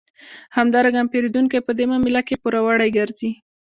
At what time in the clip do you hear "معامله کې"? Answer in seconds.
1.91-2.39